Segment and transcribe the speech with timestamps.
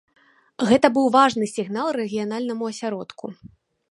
[0.69, 3.25] Гэта быў важны сігнал рэгіянальнаму асяродку.